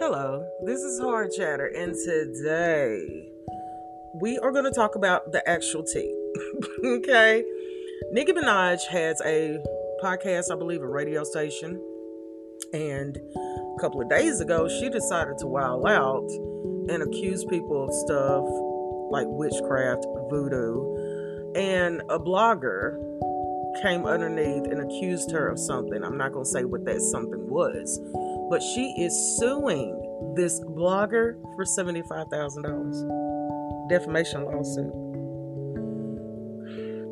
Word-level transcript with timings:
Hello, 0.00 0.46
this 0.64 0.80
is 0.80 1.00
Hard 1.00 1.32
Chatter, 1.32 1.66
and 1.66 1.92
today 1.92 3.28
we 4.14 4.38
are 4.38 4.52
going 4.52 4.64
to 4.64 4.70
talk 4.70 4.94
about 4.94 5.32
the 5.32 5.46
actual 5.48 5.82
tea. 5.82 6.14
okay, 6.84 7.44
Nicki 8.12 8.32
Minaj 8.32 8.86
has 8.86 9.20
a 9.24 9.58
podcast, 10.00 10.52
I 10.52 10.54
believe, 10.56 10.82
a 10.82 10.86
radio 10.86 11.24
station, 11.24 11.82
and 12.72 13.16
a 13.16 13.80
couple 13.80 14.00
of 14.00 14.08
days 14.08 14.40
ago, 14.40 14.68
she 14.68 14.88
decided 14.88 15.36
to 15.38 15.48
wild 15.48 15.84
out 15.88 16.28
and 16.88 17.02
accuse 17.02 17.44
people 17.44 17.88
of 17.88 17.92
stuff 17.92 18.44
like 19.10 19.26
witchcraft, 19.26 20.06
voodoo, 20.30 21.52
and 21.56 22.02
a 22.08 22.20
blogger 22.20 23.02
came 23.82 24.06
underneath 24.06 24.64
and 24.64 24.80
accused 24.80 25.30
her 25.30 25.48
of 25.48 25.58
something. 25.58 26.02
I'm 26.02 26.16
not 26.16 26.32
going 26.32 26.44
to 26.44 26.50
say 26.50 26.64
what 26.64 26.84
that 26.84 27.00
something 27.00 27.48
was, 27.48 28.00
but 28.50 28.62
she 28.62 28.94
is 28.98 29.14
suing 29.38 29.94
this 30.36 30.60
blogger 30.60 31.40
for 31.54 31.64
$75,000 31.64 33.88
defamation 33.88 34.44
lawsuit. 34.44 34.92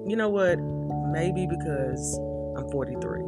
You 0.08 0.16
know 0.16 0.28
what? 0.28 0.58
Maybe 1.12 1.46
because 1.46 2.20
I'm 2.56 2.68
43. 2.70 3.22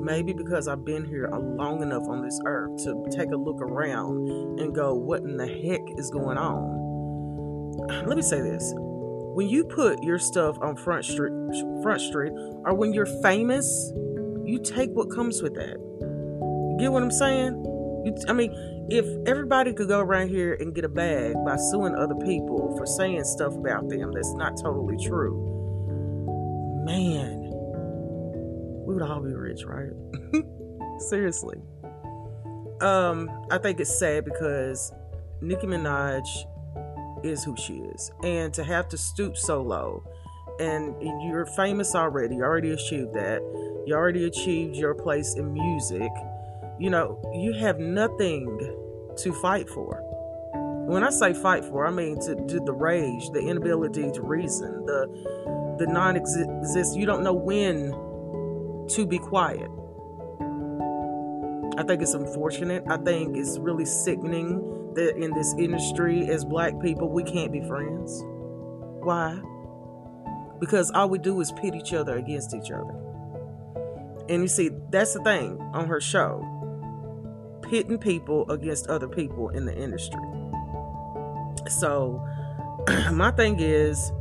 Maybe 0.00 0.32
because 0.32 0.68
I've 0.68 0.84
been 0.84 1.04
here 1.04 1.28
long 1.32 1.82
enough 1.82 2.06
on 2.08 2.22
this 2.22 2.40
earth 2.46 2.76
to 2.84 3.04
take 3.10 3.30
a 3.30 3.36
look 3.36 3.60
around 3.60 4.28
and 4.60 4.72
go, 4.74 4.94
what 4.94 5.22
in 5.22 5.36
the 5.36 5.46
heck 5.46 5.82
is 5.98 6.10
going 6.10 6.38
on? 6.38 6.86
Let 8.06 8.16
me 8.16 8.22
say 8.22 8.40
this 8.40 8.72
when 9.36 9.50
you 9.50 9.64
put 9.64 10.02
your 10.02 10.18
stuff 10.18 10.56
on 10.62 10.74
front 10.76 11.04
street 11.04 11.30
front 11.82 12.00
street 12.00 12.32
or 12.64 12.72
when 12.72 12.94
you're 12.94 13.04
famous 13.22 13.92
you 14.46 14.58
take 14.64 14.88
what 14.92 15.10
comes 15.10 15.42
with 15.42 15.52
that 15.52 15.76
get 16.78 16.92
what 16.92 17.02
i'm 17.02 17.10
saying? 17.10 17.62
You, 18.04 18.14
i 18.28 18.32
mean 18.32 18.52
if 18.88 19.04
everybody 19.26 19.72
could 19.72 19.88
go 19.88 20.00
around 20.00 20.28
here 20.28 20.54
and 20.54 20.74
get 20.74 20.84
a 20.84 20.88
bag 20.88 21.34
by 21.44 21.56
suing 21.56 21.94
other 21.96 22.14
people 22.14 22.76
for 22.76 22.86
saying 22.86 23.24
stuff 23.24 23.54
about 23.54 23.88
them 23.88 24.12
that's 24.12 24.32
not 24.34 24.52
totally 24.62 24.96
true 25.04 25.52
man 26.86 27.50
we 28.86 28.94
would 28.94 29.02
all 29.02 29.20
be 29.20 29.32
rich 29.32 29.64
right? 29.64 29.90
Seriously. 31.08 31.56
Um 32.80 33.28
i 33.50 33.58
think 33.58 33.80
it's 33.80 33.98
sad 33.98 34.24
because 34.24 34.92
nicki 35.40 35.66
minaj 35.66 36.26
is 37.24 37.44
who 37.44 37.56
she 37.56 37.74
is. 37.74 38.10
And 38.22 38.52
to 38.54 38.64
have 38.64 38.88
to 38.90 38.98
stoop 38.98 39.36
so 39.36 39.62
low, 39.62 40.04
and 40.58 40.94
you're 41.22 41.46
famous 41.46 41.94
already, 41.94 42.36
you 42.36 42.42
already 42.42 42.70
achieved 42.70 43.14
that, 43.14 43.40
you 43.86 43.94
already 43.94 44.24
achieved 44.26 44.76
your 44.76 44.94
place 44.94 45.34
in 45.34 45.52
music, 45.52 46.10
you 46.78 46.90
know, 46.90 47.20
you 47.34 47.52
have 47.54 47.78
nothing 47.78 48.46
to 49.16 49.32
fight 49.34 49.68
for. 49.68 50.02
When 50.86 51.02
I 51.02 51.10
say 51.10 51.32
fight 51.32 51.64
for, 51.64 51.86
I 51.86 51.90
mean 51.90 52.20
to, 52.20 52.34
to 52.34 52.60
the 52.60 52.72
rage, 52.72 53.30
the 53.30 53.40
inability 53.40 54.10
to 54.12 54.22
reason, 54.22 54.86
the 54.86 55.76
the 55.78 55.86
non-exist. 55.86 56.96
You 56.96 57.06
don't 57.06 57.22
know 57.22 57.34
when 57.34 57.90
to 58.90 59.06
be 59.06 59.18
quiet. 59.18 59.70
I 61.78 61.82
think 61.82 62.00
it's 62.00 62.14
unfortunate. 62.14 62.84
I 62.88 62.96
think 62.98 63.36
it's 63.36 63.58
really 63.58 63.84
sickening 63.84 64.92
that 64.94 65.16
in 65.16 65.34
this 65.34 65.54
industry 65.58 66.28
as 66.28 66.44
black 66.44 66.80
people 66.80 67.10
we 67.10 67.22
can't 67.22 67.52
be 67.52 67.60
friends. 67.62 68.22
Why? 69.02 69.38
Because 70.58 70.90
all 70.92 71.10
we 71.10 71.18
do 71.18 71.38
is 71.40 71.52
pit 71.52 71.74
each 71.74 71.92
other 71.92 72.16
against 72.16 72.54
each 72.54 72.70
other. 72.70 72.94
And 74.28 74.42
you 74.42 74.48
see, 74.48 74.70
that's 74.90 75.12
the 75.12 75.22
thing 75.22 75.60
on 75.74 75.86
her 75.86 76.00
show 76.00 76.55
pitting 77.66 77.98
people 77.98 78.50
against 78.50 78.86
other 78.88 79.08
people 79.08 79.50
in 79.50 79.66
the 79.66 79.76
industry. 79.76 80.20
So, 81.68 82.24
my 83.12 83.30
thing 83.32 83.58
is 83.60 84.12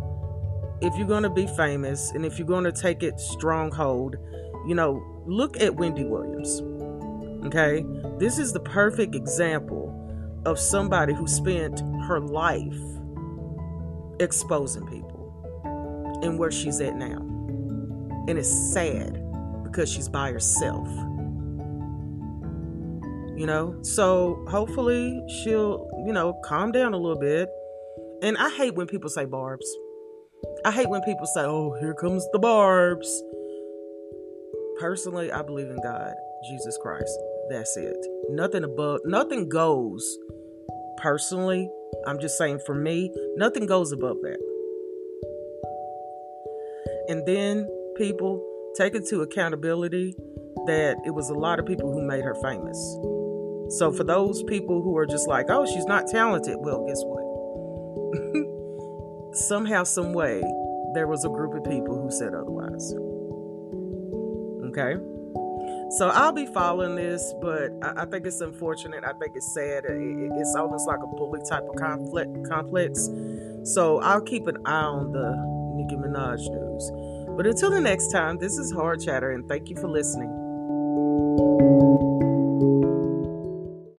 if 0.81 0.95
you're 0.97 1.07
going 1.07 1.23
to 1.23 1.29
be 1.29 1.47
famous 1.47 2.11
and 2.11 2.25
if 2.25 2.37
you're 2.37 2.47
going 2.47 2.63
to 2.63 2.71
take 2.71 3.03
it 3.03 3.19
stronghold, 3.19 4.15
you 4.67 4.75
know, 4.75 5.03
look 5.25 5.59
at 5.61 5.75
Wendy 5.75 6.03
Williams. 6.03 6.61
Okay? 7.45 7.85
This 8.17 8.37
is 8.37 8.53
the 8.53 8.59
perfect 8.59 9.15
example 9.15 9.91
of 10.45 10.59
somebody 10.59 11.13
who 11.13 11.27
spent 11.27 11.81
her 12.07 12.19
life 12.19 12.77
exposing 14.19 14.85
people 14.87 16.19
and 16.23 16.39
where 16.39 16.51
she's 16.51 16.79
at 16.81 16.95
now. 16.95 17.17
And 18.27 18.37
it's 18.37 18.73
sad 18.73 19.21
because 19.63 19.91
she's 19.91 20.09
by 20.09 20.31
herself. 20.31 20.87
You 23.35 23.45
know? 23.45 23.77
So 23.81 24.45
hopefully 24.49 25.21
she'll, 25.27 25.89
you 26.05 26.13
know, 26.13 26.39
calm 26.45 26.71
down 26.71 26.93
a 26.93 26.97
little 26.97 27.19
bit. 27.19 27.49
And 28.21 28.37
I 28.37 28.49
hate 28.49 28.75
when 28.75 28.87
people 28.87 29.09
say 29.09 29.25
barbs. 29.25 29.65
I 30.63 30.71
hate 30.71 30.89
when 30.89 31.01
people 31.01 31.25
say, 31.27 31.41
oh, 31.41 31.75
here 31.79 31.93
comes 31.93 32.25
the 32.31 32.39
barbs. 32.39 33.23
Personally, 34.79 35.31
I 35.31 35.41
believe 35.41 35.67
in 35.67 35.77
God, 35.81 36.13
Jesus 36.47 36.77
Christ. 36.81 37.17
That's 37.49 37.75
it. 37.77 37.97
Nothing 38.29 38.63
above, 38.63 39.01
nothing 39.05 39.49
goes 39.49 40.17
personally, 40.97 41.69
I'm 42.07 42.19
just 42.19 42.37
saying 42.37 42.59
for 42.65 42.73
me, 42.73 43.11
nothing 43.35 43.65
goes 43.65 43.91
above 43.91 44.17
that. 44.21 44.39
And 47.07 47.25
then 47.25 47.69
people 47.97 48.43
take 48.75 48.95
it 48.95 49.07
to 49.09 49.21
accountability 49.21 50.15
that 50.65 50.97
it 51.05 51.11
was 51.11 51.29
a 51.29 51.33
lot 51.33 51.59
of 51.59 51.65
people 51.65 51.91
who 51.91 52.01
made 52.01 52.23
her 52.23 52.35
famous. 52.41 52.77
So 53.69 53.91
for 53.91 54.03
those 54.03 54.43
people 54.43 54.81
who 54.81 54.95
are 54.97 55.05
just 55.05 55.27
like, 55.27 55.47
oh, 55.49 55.65
she's 55.65 55.85
not 55.85 56.07
talented, 56.07 56.57
well, 56.59 56.85
guess 56.85 57.01
what? 57.03 57.25
Somehow, 59.35 59.83
some 59.83 60.13
way, 60.13 60.41
there 60.93 61.07
was 61.07 61.25
a 61.25 61.29
group 61.29 61.53
of 61.53 61.63
people 61.69 62.01
who 62.01 62.09
said 62.11 62.33
otherwise. 62.33 62.93
Okay? 64.69 64.95
So 65.97 66.09
I'll 66.09 66.31
be 66.31 66.45
following 66.45 66.95
this, 66.95 67.33
but 67.41 67.71
I, 67.81 68.03
I 68.03 68.05
think 68.05 68.25
it's 68.25 68.41
unfortunate. 68.41 69.03
I 69.03 69.13
think 69.13 69.35
it's 69.35 69.53
sad. 69.53 69.85
It, 69.85 70.31
it's 70.35 70.55
almost 70.55 70.87
like 70.87 70.99
a 71.03 71.07
bully 71.07 71.41
type 71.49 71.63
of 71.67 71.75
conflict 71.75 72.47
complex. 72.49 73.09
So 73.63 73.99
I'll 74.01 74.21
keep 74.21 74.47
an 74.47 74.57
eye 74.65 74.83
on 74.83 75.11
the 75.11 75.35
Nicki 75.75 75.95
Minaj 75.95 76.39
news. 76.49 76.91
But 77.35 77.45
until 77.47 77.71
the 77.71 77.81
next 77.81 78.11
time, 78.11 78.37
this 78.37 78.57
is 78.57 78.71
Hard 78.71 79.01
Chatter, 79.01 79.31
and 79.31 79.47
thank 79.47 79.69
you 79.69 79.75
for 79.75 79.89
listening. 79.89 80.44